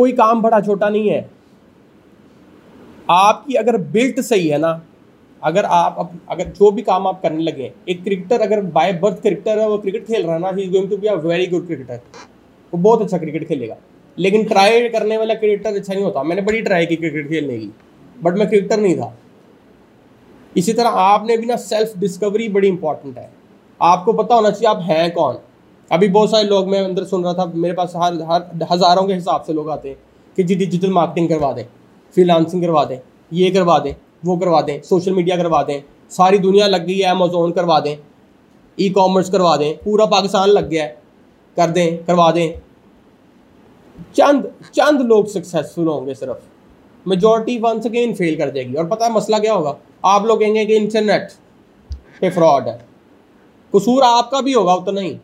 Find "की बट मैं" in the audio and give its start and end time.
17.58-18.48